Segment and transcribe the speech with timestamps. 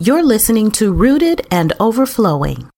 [0.00, 2.68] You're listening to Rooted and Overflowing.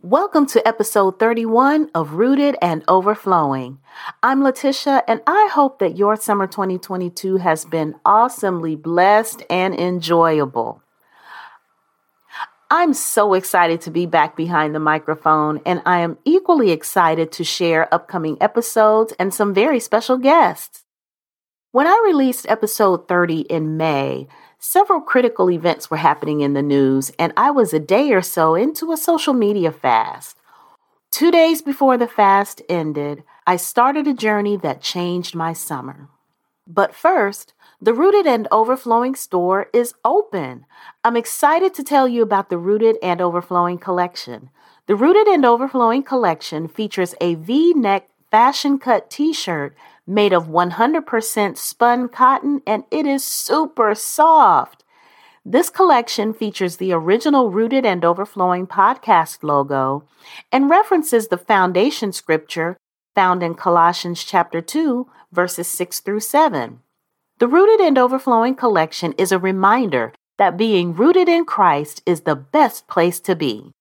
[0.00, 3.80] Welcome to episode 31 of Rooted and Overflowing.
[4.22, 10.82] I'm Letitia, and I hope that your summer 2022 has been awesomely blessed and enjoyable.
[12.72, 17.44] I'm so excited to be back behind the microphone, and I am equally excited to
[17.44, 20.82] share upcoming episodes and some very special guests.
[21.70, 24.26] When I released episode 30 in May,
[24.64, 28.54] Several critical events were happening in the news, and I was a day or so
[28.54, 30.36] into a social media fast.
[31.10, 36.08] Two days before the fast ended, I started a journey that changed my summer.
[36.64, 40.66] But first, the Rooted and Overflowing store is open.
[41.02, 44.50] I'm excited to tell you about the Rooted and Overflowing collection.
[44.86, 49.74] The Rooted and Overflowing collection features a v neck fashion cut t shirt
[50.06, 54.84] made of 100% spun cotton, and it is super soft.
[55.44, 60.04] This collection features the original Rooted and Overflowing podcast logo
[60.52, 62.76] and references the foundation scripture
[63.16, 66.78] found in Colossians chapter 2, verses 6 through 7.
[67.42, 72.36] The Rooted and Overflowing collection is a reminder that being rooted in Christ is the
[72.36, 73.72] best place to be.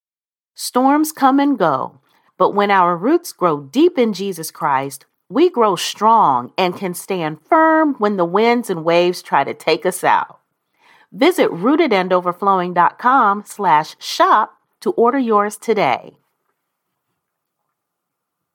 [0.55, 1.99] Storms come and go,
[2.39, 7.37] but when our roots grow deep in Jesus Christ, we grow strong and can stand
[7.47, 10.39] firm when the winds and waves try to take us out.
[11.11, 16.17] Visit rootedandoverflowing.com slash shop to order yours today.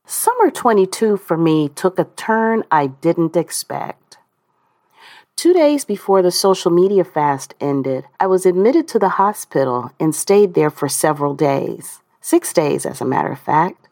[0.04, 4.05] Summer 22 for me took a turn I didn't expect.
[5.36, 10.14] Two days before the social media fast ended, I was admitted to the hospital and
[10.14, 12.00] stayed there for several days.
[12.22, 13.86] Six days, as a matter of fact.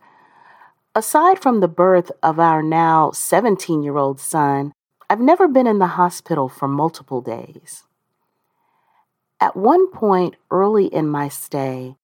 [0.94, 4.72] Aside from the birth of our now 17 year old son,
[5.10, 7.84] I've never been in the hospital for multiple days.
[9.38, 11.96] At one point early in my stay,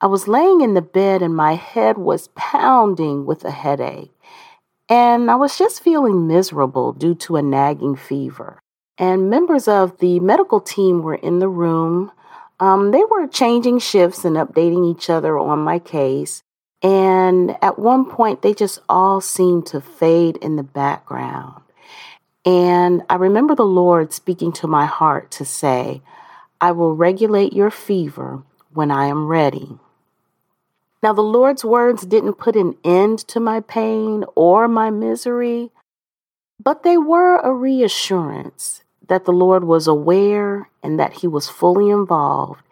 [0.00, 4.10] I was laying in the bed and my head was pounding with a headache,
[4.88, 8.58] and I was just feeling miserable due to a nagging fever.
[8.98, 12.10] And members of the medical team were in the room.
[12.58, 16.42] Um, they were changing shifts and updating each other on my case.
[16.82, 21.62] And at one point, they just all seemed to fade in the background.
[22.44, 26.02] And I remember the Lord speaking to my heart to say,
[26.60, 28.42] I will regulate your fever
[28.72, 29.78] when I am ready.
[31.02, 35.70] Now, the Lord's words didn't put an end to my pain or my misery,
[36.60, 41.90] but they were a reassurance that the Lord was aware and that He was fully
[41.90, 42.62] involved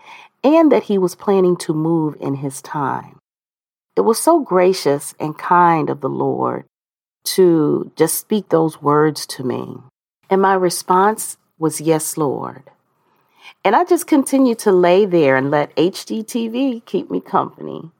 [0.45, 3.19] and that He was planning to move in His time.
[3.97, 6.65] It was so gracious and kind of the Lord
[7.25, 9.79] to just speak those words to me.
[10.31, 12.65] And my response was, Yes, Lord.
[13.65, 17.91] And I just continued to lay there and let HGTV keep me company.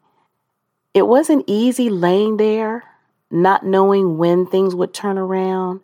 [0.95, 2.85] It wasn't easy laying there,
[3.31, 5.81] not knowing when things would turn around,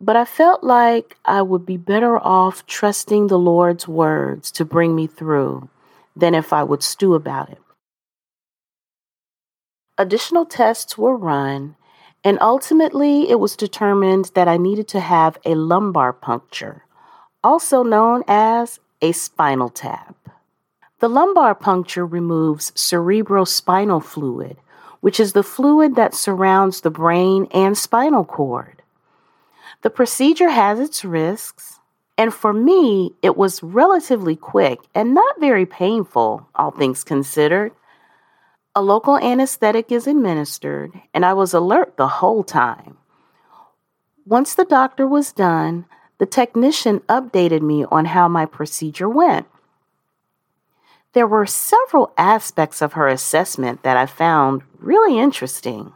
[0.00, 4.94] but I felt like I would be better off trusting the Lord's words to bring
[4.94, 5.68] me through
[6.16, 7.58] than if I would stew about it.
[9.96, 11.76] Additional tests were run,
[12.24, 16.84] and ultimately it was determined that I needed to have a lumbar puncture,
[17.42, 20.16] also known as a spinal tap.
[21.00, 24.56] The lumbar puncture removes cerebrospinal fluid,
[25.00, 28.73] which is the fluid that surrounds the brain and spinal cord.
[29.84, 31.78] The procedure has its risks,
[32.16, 37.70] and for me, it was relatively quick and not very painful, all things considered.
[38.74, 42.96] A local anesthetic is administered, and I was alert the whole time.
[44.24, 45.84] Once the doctor was done,
[46.16, 49.46] the technician updated me on how my procedure went.
[51.12, 55.92] There were several aspects of her assessment that I found really interesting.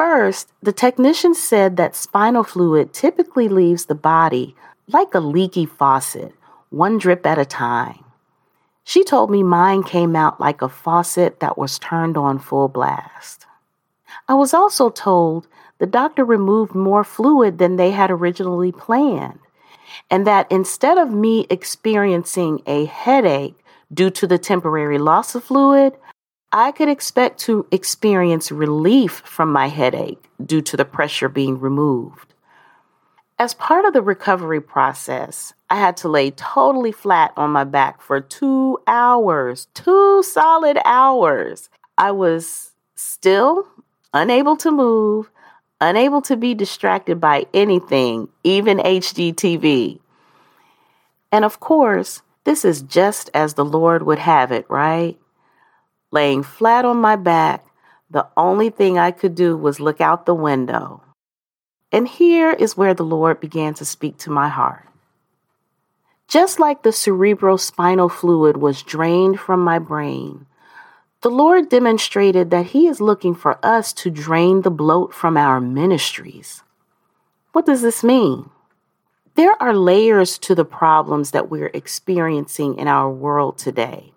[0.00, 4.56] First, the technician said that spinal fluid typically leaves the body
[4.88, 6.32] like a leaky faucet,
[6.70, 8.02] one drip at a time.
[8.82, 13.44] She told me mine came out like a faucet that was turned on full blast.
[14.26, 19.40] I was also told the doctor removed more fluid than they had originally planned,
[20.10, 23.62] and that instead of me experiencing a headache
[23.92, 25.92] due to the temporary loss of fluid,
[26.52, 32.34] I could expect to experience relief from my headache due to the pressure being removed.
[33.38, 38.02] As part of the recovery process, I had to lay totally flat on my back
[38.02, 41.70] for two hours, two solid hours.
[41.96, 43.68] I was still
[44.12, 45.30] unable to move,
[45.80, 50.00] unable to be distracted by anything, even HGTV.
[51.30, 55.16] And of course, this is just as the Lord would have it, right?
[56.12, 57.66] Laying flat on my back,
[58.10, 61.02] the only thing I could do was look out the window.
[61.92, 64.88] And here is where the Lord began to speak to my heart.
[66.26, 70.46] Just like the cerebrospinal fluid was drained from my brain,
[71.22, 75.60] the Lord demonstrated that He is looking for us to drain the bloat from our
[75.60, 76.62] ministries.
[77.52, 78.50] What does this mean?
[79.34, 84.12] There are layers to the problems that we're experiencing in our world today,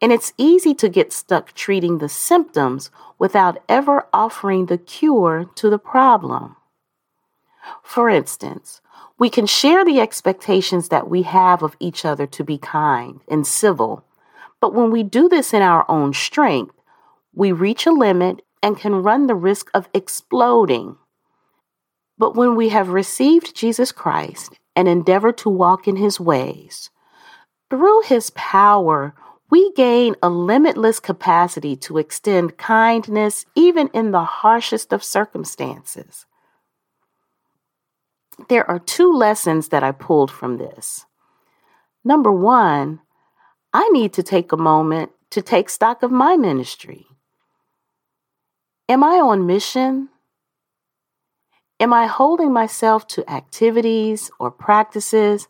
[0.00, 5.70] and it's easy to get stuck treating the symptoms without ever offering the cure to
[5.70, 6.56] the problem.
[7.82, 8.80] For instance,
[9.18, 13.46] we can share the expectations that we have of each other to be kind and
[13.46, 14.04] civil,
[14.60, 16.74] but when we do this in our own strength,
[17.34, 20.96] we reach a limit and can run the risk of exploding.
[22.18, 26.90] But when we have received Jesus Christ and endeavor to walk in his ways,
[27.70, 29.14] through his power,
[29.50, 36.26] we gain a limitless capacity to extend kindness even in the harshest of circumstances
[38.48, 41.06] there are two lessons that I pulled from this.
[42.04, 43.00] Number one,
[43.72, 47.06] I need to take a moment to take stock of my ministry.
[48.88, 50.10] Am I on mission?
[51.80, 55.48] Am I holding myself to activities or practices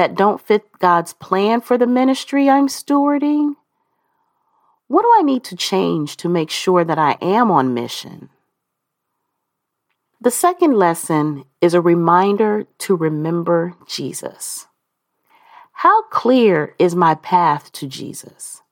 [0.00, 3.56] that don't fit God's plan for the ministry I'm stewarding?
[4.88, 8.30] What do I need to change to make sure that I am on mission?
[10.18, 14.68] The second lesson is a reminder to remember Jesus.
[15.72, 18.62] How clear is my path to Jesus?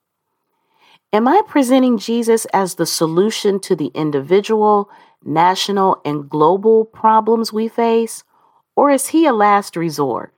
[1.13, 4.89] Am I presenting Jesus as the solution to the individual,
[5.23, 8.25] national, and global problems we face,
[8.75, 10.33] or is he a last resort?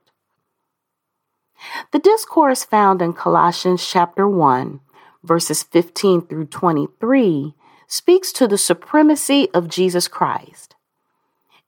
[1.91, 4.79] The discourse found in Colossians chapter 1,
[5.23, 7.53] verses 15 through 23,
[7.87, 10.75] speaks to the supremacy of Jesus Christ.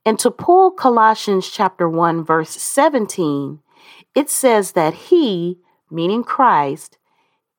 [0.06, 3.60] And to pull Colossians chapter 1 verse 17,
[4.16, 5.60] it says that he,
[5.90, 6.98] meaning Christ,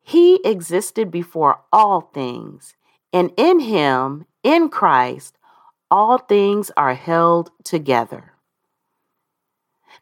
[0.03, 2.75] he existed before all things,
[3.13, 5.39] and in him, in Christ,
[5.91, 8.34] all things are held together.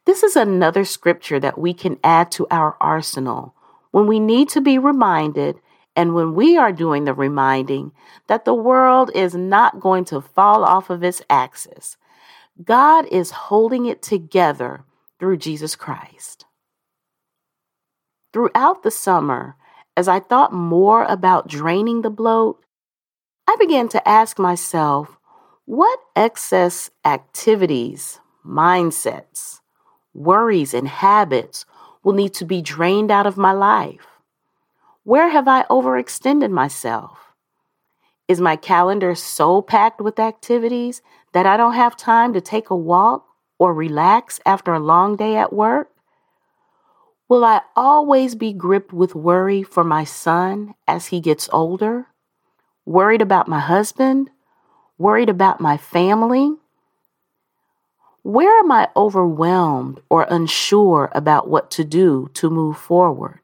[0.05, 3.55] This is another scripture that we can add to our arsenal
[3.91, 5.59] when we need to be reminded
[5.95, 7.91] and when we are doing the reminding
[8.27, 11.97] that the world is not going to fall off of its axis,
[12.61, 14.83] God is holding it together
[15.19, 16.45] through Jesus Christ.
[18.33, 19.55] Throughout the summer,
[19.95, 22.63] as I thought more about draining the bloat,
[23.47, 25.17] I began to ask myself
[25.65, 29.59] what excess activities, mindsets,
[30.13, 31.65] worries, and habits
[32.03, 34.07] will need to be drained out of my life?
[35.03, 37.19] Where have I overextended myself?
[38.27, 41.01] Is my calendar so packed with activities
[41.33, 43.25] that I don't have time to take a walk
[43.59, 45.89] or relax after a long day at work?
[47.27, 52.07] Will I always be gripped with worry for my son as he gets older?
[52.85, 54.29] Worried about my husband?
[54.97, 56.55] Worried about my family?
[58.23, 63.41] Where am I overwhelmed or unsure about what to do to move forward?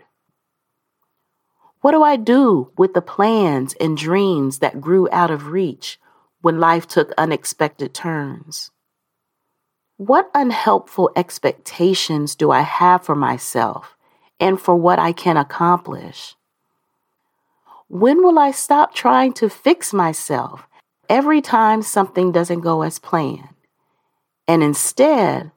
[1.82, 6.00] What do I do with the plans and dreams that grew out of reach
[6.40, 8.72] when life took unexpected turns?
[9.98, 13.98] What unhelpful expectations do I have for myself
[14.40, 16.38] and for what I can accomplish?
[17.90, 20.70] When will I stop trying to fix myself
[21.10, 23.59] every time something doesn't go as planned
[24.50, 25.52] and instead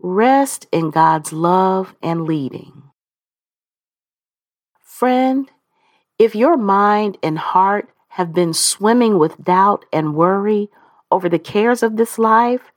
[0.00, 2.82] rest in God's love and leading?
[4.82, 5.48] Friend,
[6.18, 10.68] if your mind and heart have been swimming with doubt and worry
[11.12, 12.72] over the cares of this life,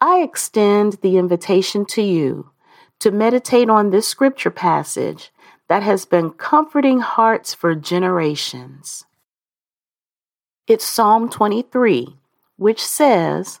[0.00, 2.50] I extend the invitation to you
[2.98, 5.30] to meditate on this scripture passage
[5.68, 9.04] that has been comforting hearts for generations.
[10.66, 12.16] It's Psalm 23,
[12.56, 13.60] which says,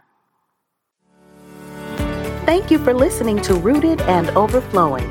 [2.45, 5.07] Thank you for listening to Rooted and Overflowing.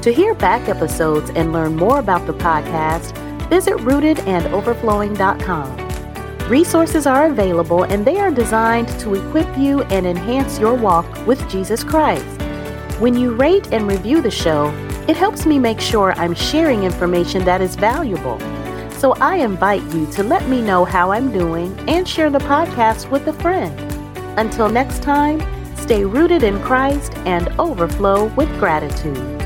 [0.00, 3.16] To hear back episodes and learn more about the podcast,
[3.48, 6.48] visit rootedandoverflowing.com.
[6.48, 11.48] Resources are available and they are designed to equip you and enhance your walk with
[11.48, 12.26] Jesus Christ.
[13.00, 14.72] When you rate and review the show,
[15.06, 18.40] it helps me make sure I'm sharing information that is valuable.
[18.98, 23.08] So I invite you to let me know how I'm doing and share the podcast
[23.08, 23.78] with a friend.
[24.36, 25.40] Until next time,
[25.82, 29.41] stay rooted in Christ and overflow with gratitude.